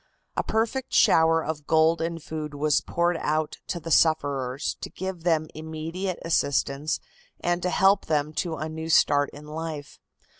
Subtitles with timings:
[0.35, 5.21] A perfect shower of gold and food was poured out to the sufferers to give
[5.21, 6.99] them immediate assistance
[7.39, 9.99] and to help them to a new start in life.